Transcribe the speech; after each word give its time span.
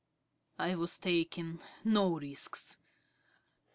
I 0.57 0.73
was 0.73 0.97
taking 0.97 1.59
no 1.85 2.17
risks. 2.17 2.75